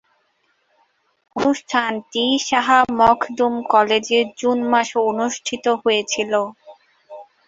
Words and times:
অনুষ্ঠানটি 1.35 2.23
শাহ 2.47 2.67
মখদুম 2.99 3.53
কলেজে 3.71 4.19
জুন 4.39 4.57
মাসে 4.71 4.97
অনুষ্ঠিত 5.11 5.65
হয়েছিলো। 5.81 6.41